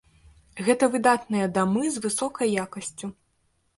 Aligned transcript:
Гэта 0.69 0.87
выдатныя 0.95 1.49
дамы 1.57 1.83
з 1.97 2.03
высокай 2.09 2.47
якасцю. 2.67 3.15